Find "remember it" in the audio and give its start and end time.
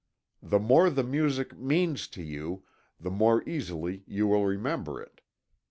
4.45-5.21